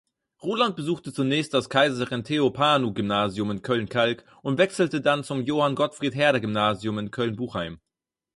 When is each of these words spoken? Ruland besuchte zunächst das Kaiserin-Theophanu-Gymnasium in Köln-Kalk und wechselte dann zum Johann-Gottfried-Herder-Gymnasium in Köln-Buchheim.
Ruland 0.43 0.75
besuchte 0.75 1.13
zunächst 1.13 1.53
das 1.53 1.69
Kaiserin-Theophanu-Gymnasium 1.69 3.51
in 3.51 3.61
Köln-Kalk 3.61 4.25
und 4.41 4.57
wechselte 4.57 4.99
dann 4.99 5.23
zum 5.23 5.43
Johann-Gottfried-Herder-Gymnasium 5.45 6.97
in 6.97 7.11
Köln-Buchheim. 7.11 7.79